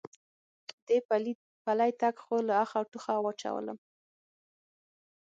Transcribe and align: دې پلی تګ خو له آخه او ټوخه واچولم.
دې 0.87 0.97
پلی 1.65 1.93
تګ 2.01 2.15
خو 2.23 2.35
له 2.47 2.53
آخه 2.63 2.75
او 2.79 2.85
ټوخه 2.91 3.13
واچولم. 3.21 3.77